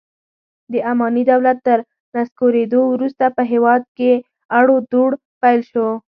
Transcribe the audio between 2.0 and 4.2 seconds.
نسکورېدو وروسته په هېواد کې